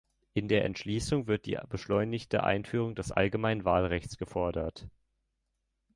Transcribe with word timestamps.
In 0.33 0.47
der 0.47 0.65
Entschließung 0.65 1.27
wird 1.27 1.45
die 1.45 1.59
beschleunigte 1.69 2.43
Einführung 2.43 2.95
des 2.95 3.11
allgemeinen 3.11 3.65
Wahlrechts 3.65 4.17
gefordert. 4.17 4.87